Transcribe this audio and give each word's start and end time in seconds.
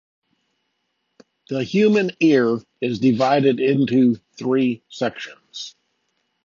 The 1.49 1.63
human 1.63 2.09
ear 2.21 2.57
is 2.81 2.97
divided 2.97 3.59
into 3.59 4.15
three 4.35 4.81
sections. 4.89 5.75